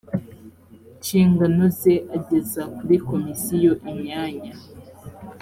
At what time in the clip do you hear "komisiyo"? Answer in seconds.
3.07-3.71